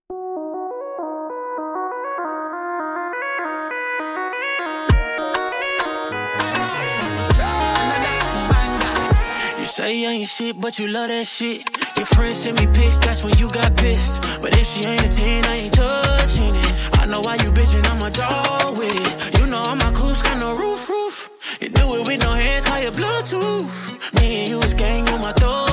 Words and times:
You 0.00 0.06
say 9.66 10.04
ain't 10.04 10.28
shit, 10.28 10.60
but 10.60 10.78
you 10.78 10.86
love 10.88 11.08
that 11.08 11.26
shit. 11.26 11.68
Your 11.96 12.06
friends 12.06 12.38
send 12.38 12.60
me 12.60 12.66
pics, 12.68 12.98
that's 13.00 13.24
when 13.24 13.36
you 13.38 13.50
got 13.50 13.76
pissed. 13.76 14.22
But 14.40 14.54
if 14.56 14.66
she 14.66 14.84
ain't 14.84 15.02
a 15.02 15.08
10, 15.08 15.44
I 15.44 15.56
ain't 15.56 15.74
touching 15.74 16.54
it. 16.54 16.98
I 17.00 17.06
know 17.06 17.20
why 17.20 17.34
you 17.34 17.50
bitchin', 17.50 17.84
I'm 17.90 18.02
a 18.02 18.10
dog 18.10 18.78
with 18.78 18.94
it. 18.94 19.40
You 19.40 19.46
know 19.46 19.62
I'm 19.62 19.80
a 19.80 19.92
got 19.92 20.38
no 20.38 20.54
roof, 20.54 20.88
roof. 20.88 21.30
You 21.60 21.68
do 21.70 21.96
it 21.96 22.06
with 22.06 22.22
no 22.22 22.32
hands, 22.32 22.64
call 22.66 22.80
your 22.80 22.92
Bluetooth. 22.92 24.14
Me 24.20 24.40
and 24.40 24.48
you 24.48 24.58
was 24.58 24.74
gang 24.74 25.08
on 25.08 25.20
my 25.20 25.32
thug 25.32 25.67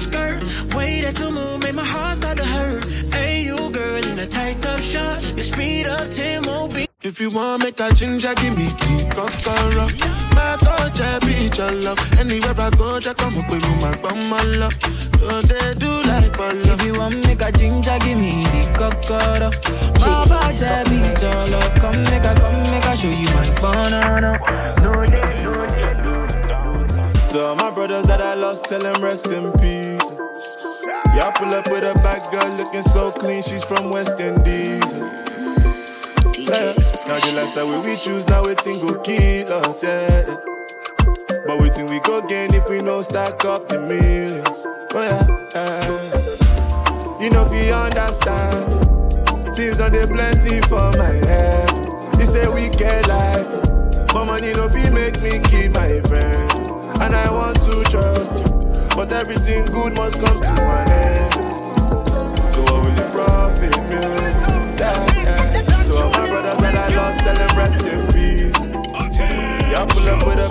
skirt. 0.00 0.42
Way 0.74 1.00
that 1.02 1.20
you 1.20 1.30
move 1.30 1.62
made 1.62 1.74
my 1.74 1.84
heart 1.84 2.16
start 2.16 2.36
to 2.38 2.44
hurt. 2.44 2.84
Hey, 3.14 3.42
you 3.44 3.56
girl 3.70 4.02
in 4.10 4.16
the 4.16 4.26
tight 4.26 4.60
top 4.62 4.80
shorts. 4.80 5.32
You 5.36 5.42
speed 5.42 5.86
up 5.86 6.10
10 6.10 6.42
more 6.42 6.68
beats. 6.68 6.90
If 7.02 7.18
you 7.18 7.30
want 7.30 7.62
make 7.62 7.80
a 7.80 7.92
ginger, 7.94 8.34
give 8.34 8.56
me 8.58 8.68
tea, 8.80 9.08
kokoro. 9.16 9.86
My 10.34 10.56
I 10.60 11.18
be 11.24 11.48
your 11.56 11.72
love. 11.84 11.98
Anywhere 12.20 12.54
I 12.58 12.70
go, 12.70 13.00
just 13.00 13.16
come 13.16 13.38
up 13.38 13.50
with 13.50 13.64
my 13.80 13.96
bum, 14.02 14.18
my 14.28 14.42
love. 14.60 14.74
So 15.18 15.40
they 15.40 15.74
do 15.74 15.90
like 16.02 16.38
love. 16.38 16.80
If 16.80 16.86
you 16.86 16.98
want 16.98 17.16
make 17.26 17.40
a 17.40 17.50
ginger, 17.52 17.96
give 18.00 18.18
me 18.18 18.44
the 18.52 18.62
kokoro. 18.76 19.50
My 19.98 20.24
I 20.28 20.84
be 20.90 20.98
your 21.24 21.46
love. 21.52 21.74
Come 21.76 22.02
make 22.04 22.24
a, 22.24 22.34
come 22.34 22.60
make 22.70 22.84
a 22.84 22.96
show 22.96 23.08
you 23.08 23.28
my 23.34 23.48
banana. 23.60 24.38
No, 24.82 24.92
they, 25.06 25.42
no, 25.42 25.52
they, 25.66 25.94
do. 26.04 26.20
To 27.30 27.46
all 27.46 27.54
my 27.54 27.70
brothers 27.70 28.06
that 28.06 28.20
I 28.20 28.34
lost, 28.34 28.64
tell 28.64 28.80
them 28.80 29.02
rest 29.02 29.26
in 29.28 29.52
peace. 29.52 29.89
Y'all 31.16 31.32
pull 31.32 31.52
up 31.52 31.66
with 31.70 31.84
a 31.84 31.94
bad 32.02 32.22
girl 32.30 32.56
looking 32.56 32.82
so 32.82 33.10
clean, 33.10 33.42
she's 33.42 33.64
from 33.64 33.90
West 33.90 34.18
Indies. 34.20 34.92
Yeah. 36.38 36.74
Now 37.06 37.18
the 37.18 37.32
lifestyle 37.34 37.82
we 37.82 37.96
choose, 37.96 38.26
now 38.28 38.42
we 38.44 38.54
think 38.54 38.80
go 38.86 38.98
kill 39.00 39.52
us, 39.52 39.82
yeah. 39.82 40.36
But 41.46 41.60
we 41.60 41.70
think 41.70 41.90
we 41.90 42.00
go 42.00 42.22
gain 42.26 42.54
if 42.54 42.68
we 42.68 42.80
no 42.80 43.02
stack 43.02 43.44
up 43.44 43.68
the 43.68 43.80
millions. 43.80 44.46
Oh 44.92 45.02
yeah, 45.02 45.26
yeah. 45.54 47.20
You 47.20 47.30
know 47.30 47.44
if 47.50 47.66
you 47.66 47.72
understand, 47.72 49.56
things 49.56 49.80
on 49.80 49.92
the 49.92 50.06
plenty 50.06 50.60
for 50.62 50.90
my 50.96 51.12
head. 51.28 51.68
Say 52.30 52.46
we 52.54 52.68
get 52.68 53.08
life, 53.08 53.48
but 54.12 54.24
money 54.24 54.52
no 54.52 54.68
fee 54.68 54.88
make 54.90 55.20
me 55.20 55.40
keep 55.50 55.72
my 55.72 56.00
friend. 56.02 56.68
And 57.02 57.16
I 57.16 57.28
want 57.32 57.60
to 57.62 57.82
trust 57.90 58.29
but 59.00 59.14
everything 59.14 59.64
good 59.72 59.96
must 59.96 60.14
come 60.20 60.40
to 60.42 60.50
an 60.50 60.90
end. 60.90 61.32
So 62.52 62.60
what 62.68 62.84
will 62.84 62.94
the 63.00 63.08
profit 63.10 63.74
me? 63.88 63.96
So 65.84 66.02
all 66.02 66.10
my 66.10 66.28
brothers 66.28 66.60
I 66.76 67.48
rest 67.56 67.86
in 67.90 68.00
peace. 68.12 68.58
Y'all 69.72 69.86
pull 69.86 70.06
up 70.06 70.26
with 70.26 70.38
a 70.38 70.48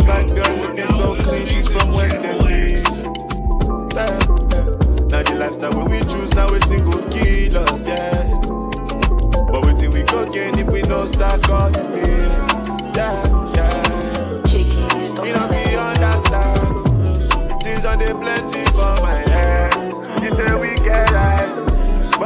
looking 0.63 0.87
so 0.97 1.15
clean, 1.17 1.45
she's 1.45 1.69
from 1.69 1.91
West 1.91 2.25
Indies. 2.25 3.03
Now 5.11 5.21
the 5.21 5.35
lifestyle 5.37 5.85
we 5.87 5.99
choose, 5.99 6.33
now 6.33 6.51
us, 7.53 7.85
yeah. 7.85 8.23
But 9.51 9.63
we 9.63 9.73
think 9.73 9.93
we 9.93 10.01
go 10.01 10.23
if 10.57 10.67
we 10.71 10.81
don't 10.81 11.05
start 11.05 11.39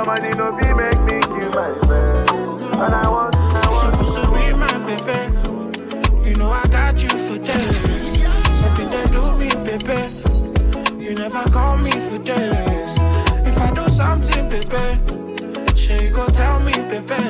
money 0.05 0.29
no 0.31 0.51
be 0.57 0.73
make 0.73 0.99
me 1.03 1.19
kill 1.21 1.51
my 1.51 1.73
friend. 1.85 2.29
And 2.29 2.93
I 2.95 3.09
want, 3.09 3.35
I 3.35 3.69
want 3.69 3.95
Supposed 3.95 4.23
to 4.23 4.31
be 4.31 4.53
my 4.53 4.77
baby. 4.87 6.30
You 6.30 6.36
know 6.36 6.52
I 6.52 6.65
got 6.67 7.02
you 7.02 7.09
for 7.09 7.37
days. 7.37 8.21
Something 8.59 8.89
that 8.92 9.09
do 9.11 9.23
me, 9.39 9.49
baby. 9.63 11.03
You 11.03 11.15
never 11.15 11.43
call 11.52 11.77
me 11.77 11.92
for 11.92 12.17
days. 12.17 12.93
If 13.47 13.58
I 13.61 13.71
do 13.73 13.87
something, 13.89 14.49
baby, 14.49 15.77
sure 15.77 16.02
you 16.02 16.09
go 16.09 16.27
tell 16.27 16.59
me, 16.59 16.73
baby. 16.92 17.23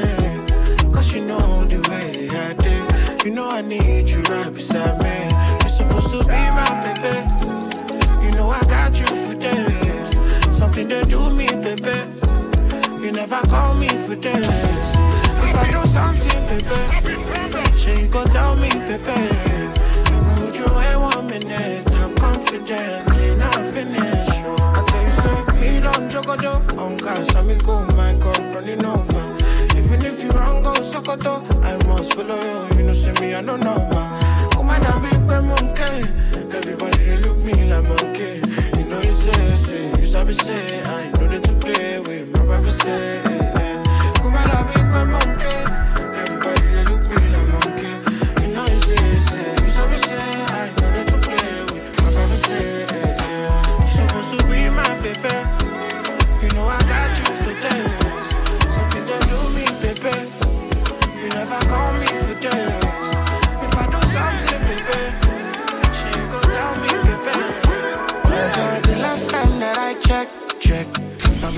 Cause 0.92 1.16
you 1.16 1.26
know 1.26 1.66
the 1.66 1.78
way 1.90 2.28
I 2.30 2.54
did. 2.54 3.24
You 3.26 3.32
know 3.32 3.50
I 3.50 3.62
need 3.62 4.10
you 4.10 4.22
right 4.24 4.52
beside 4.52 5.02
me. 5.03 5.03
For 14.16 14.22
days. 14.22 14.92
If 15.46 15.56
I 15.56 15.72
do 15.72 15.86
something, 15.88 16.46
baby, 16.48 17.78
sure 17.78 18.00
you 18.00 18.08
go 18.08 18.24
tell 18.26 18.56
me, 18.56 18.70
baby. 18.70 19.18
Would 20.40 20.56
you 20.56 20.66
wait 20.76 20.96
one 20.96 21.28
minute? 21.28 21.92
I'm 21.96 22.16
confident, 22.16 23.18
in 23.18 23.42
I 23.42 23.72
finish. 23.72 24.30
I 24.30 24.84
tell 24.88 25.04
you, 25.04 25.12
so 25.24 25.34
me 25.56 25.80
don't 25.80 26.10
jogodo. 26.12 26.78
On 26.78 26.98
cash, 26.98 27.36
I 27.36 27.42
me 27.42 27.56
go, 27.56 27.86
my 27.96 28.14
God, 28.16 28.40
running 28.54 28.86
over. 28.86 29.38
Even 29.78 30.06
if 30.06 30.24
you 30.24 30.32
wrong, 30.32 30.64
go 30.64 30.74
sokoto. 30.74 31.44
I 31.64 31.78
must 31.88 32.14
follow 32.14 32.70
you. 32.70 32.78
You 32.78 32.84
know, 32.88 32.94
see 32.94 33.12
me, 33.22 33.34
I 33.34 33.42
don't 33.42 33.60
know, 33.62 33.78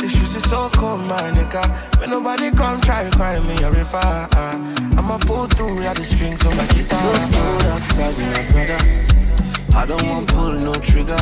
The 0.00 0.08
streets 0.08 0.36
is 0.36 0.48
so 0.48 0.70
cold, 0.70 1.00
my 1.02 1.20
nigga. 1.36 1.62
Me 2.00 2.06
nobody 2.06 2.50
come 2.50 2.80
try 2.80 3.08
cry 3.10 3.38
me 3.40 3.54
a 3.62 3.70
river. 3.70 4.00
ah. 4.02 4.56
I'ma 4.96 5.18
pull 5.18 5.46
through 5.46 5.80
like 5.80 5.96
the 5.96 6.04
strings 6.04 6.44
on 6.46 6.56
my 6.56 6.66
guitar. 6.68 6.98
So 7.00 7.12
cold 7.36 7.64
outside, 7.64 8.16
my 8.16 8.42
brother. 8.52 8.80
I 9.76 9.86
don't 9.86 10.02
want 10.08 10.28
pull 10.28 10.52
no 10.52 10.72
trigger. 10.74 11.20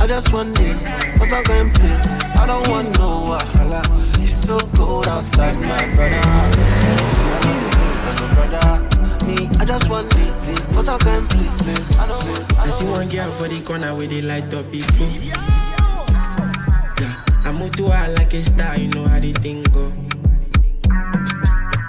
I 0.00 0.06
just 0.06 0.32
want 0.32 0.58
it, 0.60 0.76
cause 1.18 1.32
I 1.32 1.42
can 1.42 1.70
play. 1.72 1.96
I 2.36 2.46
don't 2.46 2.68
want 2.68 2.92
no 2.98 3.32
wahala. 3.32 3.82
It's 4.22 4.36
so 4.46 4.58
cold 4.76 5.08
outside, 5.08 5.56
my 5.56 5.84
brother. 5.94 6.20
I 6.22 7.40
don't 7.42 7.60
need 7.62 7.88
it, 7.88 8.20
no 8.20 8.26
brother. 8.36 9.26
Me, 9.26 9.48
I 9.60 9.64
just 9.64 9.88
want 9.88 10.14
it, 10.14 10.58
cause 10.74 10.88
I 10.88 10.98
can 10.98 11.26
play. 11.26 11.48
I 11.98 12.06
don't 12.06 12.28
want, 12.28 12.58
I 12.58 12.62
I 12.62 12.66
don't 12.66 12.78
see 12.80 12.86
one 12.90 13.08
girl 13.08 13.32
for 13.32 13.48
the 13.48 13.60
corner 13.62 13.94
where 13.94 14.06
they 14.06 14.22
light 14.22 14.52
up 14.54 14.70
people. 14.70 15.67
Move 17.68 17.76
to 17.76 17.90
her 17.90 18.08
like 18.14 18.32
a 18.32 18.42
star, 18.42 18.78
you 18.78 18.88
know 18.88 19.04
how 19.04 19.20
the 19.20 19.30
thing 19.34 19.62
go. 19.64 19.92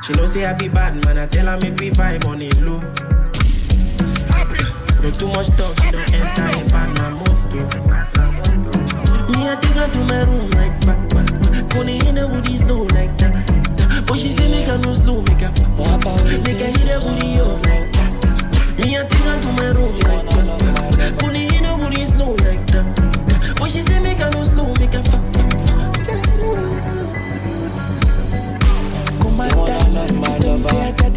She 0.04 0.12
know 0.12 0.26
say 0.26 0.46
I 0.46 0.52
be 0.52 0.68
bad 0.68 1.06
man, 1.06 1.18
I 1.18 1.26
tell 1.26 1.46
her 1.46 1.58
make 1.62 1.80
we 1.80 1.90
vibe 1.92 2.26
on 2.26 2.42
it 2.42 2.60
low. 2.60 2.82
No 5.02 5.10
too 5.12 5.28
much 5.28 5.48
talk, 5.56 5.74
she 5.82 5.92
don't 5.92 6.14
enter 6.14 6.44
a 6.44 6.70
bad 6.70 6.98
man 7.00 7.14
motor. 7.14 7.64
Me 9.32 9.48
I 9.48 9.56
take 9.62 9.72
her 9.72 9.88
to 9.88 10.00
my 10.00 10.24
room 10.24 10.50
like 10.52 10.86
back 10.86 11.00
back. 11.16 11.70
Pony 11.70 12.00
in 12.10 12.16
the 12.16 12.28
booty 12.28 12.58
slow 12.58 12.84
like 12.92 13.09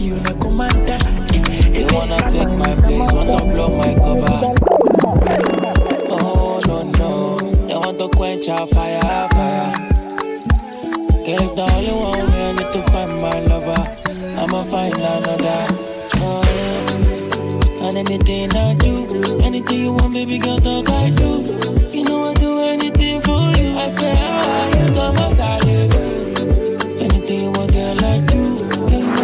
You 0.03 0.19
the 0.19 0.35
commander. 0.35 0.99
They 1.75 1.87
wanna 1.95 2.19
take 2.29 2.51
my 2.59 2.75
place, 2.83 3.13
wanna 3.13 3.37
blow 3.47 3.71
my 3.77 3.95
cover. 4.03 4.39
Oh 6.11 6.61
no 6.67 6.83
no, 6.99 7.39
they 7.69 7.75
want 7.77 7.99
to 8.01 8.09
quench 8.09 8.49
our 8.49 8.67
fire, 8.67 9.29
fire. 9.29 9.73
If 11.25 11.55
the 11.55 11.63
only 11.63 11.93
one 11.93 12.33
way 12.33 12.49
I 12.49 12.53
need 12.53 12.73
to 12.75 12.83
find 12.91 13.13
my 13.23 13.39
lover, 13.47 13.83
I'ma 14.41 14.65
find 14.65 14.97
another. 14.97 15.67
Oh, 16.19 16.43
and 17.83 17.97
anything 17.97 18.57
I 18.57 18.75
do, 18.75 19.41
anything 19.45 19.81
you 19.83 19.93
want, 19.93 20.15
baby 20.15 20.39
girl, 20.39 20.59
talk 20.59 20.91
I 20.91 21.11
do. 21.11 21.31
You 21.97 22.03
know 22.03 22.25
I 22.25 22.35
do 22.35 22.59
anything 22.59 23.21
for 23.21 23.39
you. 23.57 23.79
I 23.79 23.87
say, 23.87 24.17
ah, 24.19 24.67
you 24.67 24.95
come 24.95 25.15
my 25.15 25.33
darling. 25.35 25.93
Anything 27.01 27.41
you 27.41 27.51
want, 27.53 27.73
girl, 27.73 28.05
I 28.05 28.19
do. 28.19 28.52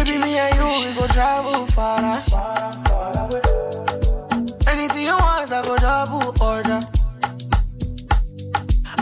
Baby, 0.00 0.16
me 0.16 0.38
and 0.38 0.56
you, 0.56 0.88
we 0.88 0.94
go 0.94 1.06
travel 1.08 1.66
far, 1.66 2.00
away. 3.20 3.42
Anything 4.66 5.04
you 5.04 5.12
want, 5.12 5.52
I 5.52 5.60
go 5.62 5.76
double 5.76 6.42
order. 6.42 6.80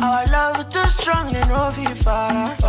Our 0.03 0.27
love 0.27 0.59
is 0.59 0.65
too 0.75 0.89
strong, 1.01 1.37
and 1.37 1.49
no 1.49 1.71
feel 1.71 1.95
far, 2.03 2.57
far 2.57 2.68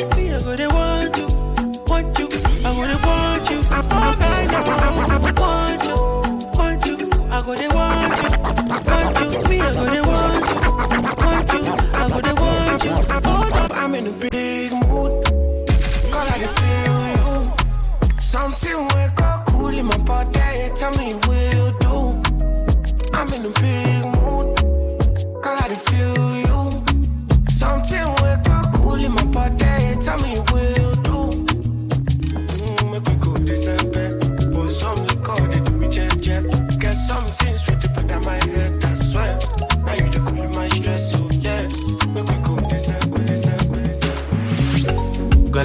would 0.00 0.14
be 0.14 0.27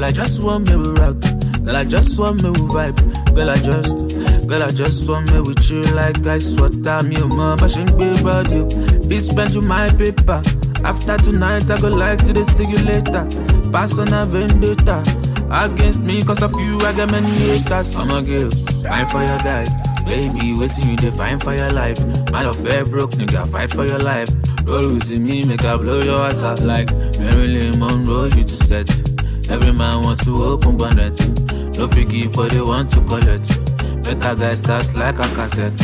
Girl, 0.03 0.09
I 0.09 0.11
just 0.11 0.43
want 0.43 0.69
me 0.69 0.75
with 0.75 0.99
rock. 0.99 1.63
Girl, 1.63 1.77
I 1.77 1.85
just 1.85 2.19
want 2.19 2.43
me 2.43 2.49
with 2.49 2.59
vibe. 2.59 3.35
Girl, 3.35 3.49
I 3.49 3.55
just, 3.55 4.47
girl, 4.49 4.63
I 4.63 4.67
just 4.67 5.07
want 5.07 5.31
me 5.31 5.39
with 5.39 5.71
you 5.71 5.81
like 5.95 6.27
I 6.27 6.33
ice 6.33 6.51
water. 6.51 7.01
Me, 7.07 7.15
mom, 7.21 7.57
but 7.57 7.71
she 7.71 7.85
be 7.85 8.11
about 8.19 8.51
you. 8.51 9.21
Spend 9.21 9.53
you 9.53 9.61
my 9.61 9.89
paper. 9.91 10.41
After 10.83 11.17
tonight, 11.19 11.71
I 11.71 11.79
go 11.79 11.87
like 11.87 12.21
to 12.25 12.33
the 12.33 12.43
see 12.43 12.65
you 12.65 12.79
later. 12.79 13.23
Pass 13.71 13.97
on 13.97 14.11
a 14.11 14.25
vendetta. 14.25 14.99
Against 15.49 16.01
me, 16.01 16.21
cause 16.21 16.43
of 16.43 16.51
you, 16.59 16.79
I 16.79 16.91
got 16.97 17.09
many 17.09 17.31
haters. 17.31 17.95
I'm 17.95 18.09
a 18.09 18.21
girl, 18.21 18.49
fine 18.83 19.07
for 19.07 19.23
your 19.23 19.39
guy. 19.39 19.65
Baby, 20.05 20.53
waiting 20.59 20.89
you 20.89 20.97
define 20.97 21.39
for 21.39 21.53
your 21.53 21.71
life. 21.71 21.97
Man 22.29 22.45
of 22.45 22.57
fair 22.57 22.83
broke, 22.83 23.11
nigga, 23.11 23.49
fight 23.49 23.71
for 23.71 23.85
your 23.85 23.99
life. 23.99 24.27
Roll 24.65 24.95
with 24.95 25.09
me, 25.11 25.45
make 25.45 25.63
I 25.63 25.77
blow 25.77 26.01
your 26.01 26.19
ass 26.19 26.43
out 26.43 26.59
like 26.59 26.91
Marilyn 26.91 27.79
Monroe, 27.79 28.25
you 28.25 28.43
to 28.43 28.57
set. 28.57 29.12
Every 29.49 29.71
man 29.73 30.01
wants 30.03 30.23
to 30.25 30.43
open 30.43 30.77
bonnet. 30.77 31.19
No 31.77 31.87
forgive, 31.87 32.31
but 32.33 32.51
they 32.51 32.61
want 32.61 32.91
to 32.91 33.01
collect. 33.01 33.47
Better 34.03 34.35
guys 34.35 34.61
cast 34.61 34.95
like 34.95 35.19
a 35.19 35.27
cassette. 35.35 35.79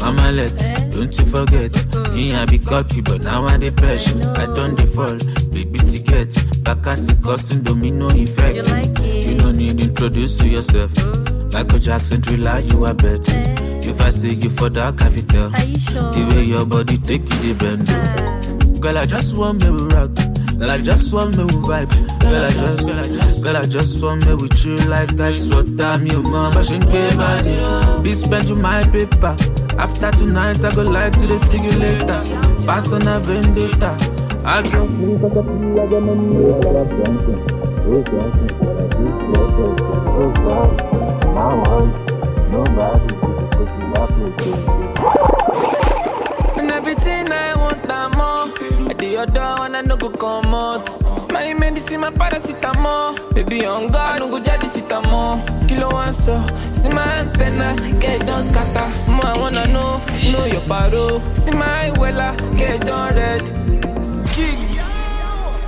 Mama 0.00 0.30
let, 0.32 0.56
don't 0.92 1.16
you 1.18 1.24
forget. 1.26 1.72
Me 2.14 2.34
I 2.34 2.44
be 2.46 2.58
cocky, 2.58 3.00
but 3.00 3.22
now 3.22 3.44
I 3.44 3.56
dey 3.56 3.70
press. 3.70 4.12
I 4.14 4.46
don't 4.46 4.76
default, 4.76 5.24
baby 5.52 5.78
ticket. 5.80 6.36
Back 6.64 6.86
as 6.86 7.08
it 7.08 7.20
causing 7.22 7.62
domino 7.62 8.08
effect. 8.10 8.56
You 8.56 8.62
like 8.62 8.98
it? 9.00 9.24
You 9.26 9.34
no 9.34 9.50
need 9.52 9.82
introduce 9.82 10.36
to 10.38 10.46
yourself. 10.48 10.92
Michael 11.52 11.78
Jackson 11.78 12.22
thriller, 12.22 12.60
you 12.60 12.84
are 12.84 12.94
better. 12.94 13.32
If 13.88 14.00
I 14.00 14.10
see 14.10 14.34
you 14.34 14.50
for 14.50 14.68
dark, 14.70 15.02
I 15.02 15.10
fit 15.10 15.28
tell. 15.28 15.54
Are 15.54 15.64
you 15.64 15.78
sure? 15.80 16.12
The 16.12 16.26
way 16.34 16.44
your 16.44 16.64
body 16.64 16.98
take 16.98 17.22
you, 17.42 17.52
the 17.52 17.54
bend. 17.58 17.90
Uh. 17.90 18.78
Girl, 18.80 18.98
I 18.98 19.06
just 19.06 19.36
want 19.36 19.64
me 19.64 19.70
with 19.70 19.92
rock. 19.92 20.10
Girl, 20.58 20.70
I 20.72 20.78
just 20.78 21.12
want 21.12 21.36
me 21.36 21.44
with 21.44 21.54
vibe. 21.54 22.20
Girl, 22.20 22.44
I 22.44 22.50
just, 22.50 22.84
girl, 22.84 22.98
I 23.56 23.64
just, 23.66 24.02
I 24.02 24.06
want 24.06 24.26
me 24.26 24.34
with 24.34 24.64
you 24.64 24.76
like 24.88 25.18
ice 25.20 25.46
water. 25.46 25.98
Me, 25.98 26.16
mom, 26.16 26.52
but 26.52 26.66
she 26.66 26.80
pay 26.80 27.14
body. 27.14 28.02
Be 28.02 28.12
spend 28.12 28.48
you 28.48 28.56
my 28.56 28.82
paper. 28.90 29.36
After 29.78 30.10
tonight, 30.10 30.64
I 30.64 30.74
go 30.74 30.82
like 30.82 31.12
to 31.20 31.28
the 31.28 31.38
see 31.38 31.62
you 31.62 31.70
later. 31.70 32.18
Pass 32.66 32.92
on 32.92 33.06
a 33.06 33.20
vendetta. 33.20 33.96
I 34.44 34.62
go. 34.62 34.82
And 46.56 46.72
everything 46.72 47.30
I 47.30 47.54
want, 47.54 47.92
I'm 47.92 48.10
more. 48.18 48.87
Your 49.08 49.26
door 49.26 49.62
and 49.64 49.76
I 49.76 49.80
no 49.82 49.96
go 49.96 50.10
come 50.10 50.54
out. 50.54 50.86
My 51.32 51.52
medicine, 51.54 52.00
my 52.00 52.10
paracetamol. 52.10 53.34
Baby, 53.34 53.64
on 53.66 53.88
God, 53.88 54.20
no 54.20 54.28
go 54.28 54.38
jadi 54.38 54.68
sitamo. 54.68 55.40
Kilo 55.66 55.88
one 55.90 56.12
so, 56.12 56.36
see 56.72 56.88
my 56.90 57.02
antenna, 57.24 57.74
get 58.00 58.22
it 58.22 58.26
done 58.26 58.42
scatter. 58.42 58.88
More 59.10 59.26
I 59.26 59.38
wanna 59.38 59.66
know, 59.72 59.98
know 60.32 60.44
your 60.46 60.60
paro. 60.68 61.18
See 61.34 61.50
my 61.56 61.90
wella, 61.96 62.36
get 62.56 62.76
it 62.76 62.80
done 62.82 63.14
red. 63.16 63.42
Jig. 64.34 64.58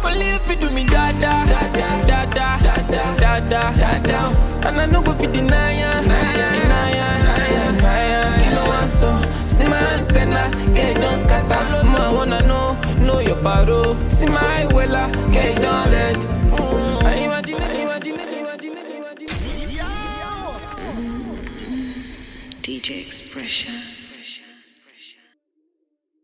Only 0.05 0.31
if 0.37 0.49
you 0.49 0.57
do 0.57 0.71
me 0.71 0.85
da 0.87 1.13
da 1.13 1.45
da 1.45 1.61
da 1.73 1.99
da 2.07 2.27
da 2.31 2.59
da 2.89 3.41
da 3.51 3.71
da 3.73 3.99
da 4.01 4.69
And 4.69 4.81
I 4.81 4.87
no 4.87 5.03
go 5.03 5.13
fit 5.15 5.33
deny 5.33 5.81
ya, 5.81 5.91
deny 6.01 6.35
ya, 6.37 6.51
deny 6.53 6.91
ya, 6.95 7.09
deny 7.73 8.09
ya. 8.11 8.20
paro. 13.43 13.97
Si 14.09 14.27
my 14.27 14.67
wella, 14.73 15.11
can 15.33 15.63
you. 15.63 15.81
DJ 22.63 23.01
Expression. 23.07 24.10